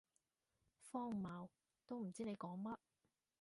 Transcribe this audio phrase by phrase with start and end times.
[0.89, 1.47] 荒謬，
[1.85, 2.75] 都唔知你講乜